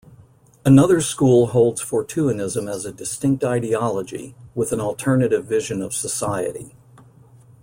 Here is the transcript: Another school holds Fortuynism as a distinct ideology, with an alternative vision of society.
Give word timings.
Another 0.65 0.99
school 0.99 1.45
holds 1.49 1.79
Fortuynism 1.79 2.67
as 2.67 2.85
a 2.87 2.91
distinct 2.91 3.43
ideology, 3.43 4.33
with 4.55 4.71
an 4.71 4.79
alternative 4.79 5.45
vision 5.45 5.83
of 5.83 5.93
society. 5.93 6.73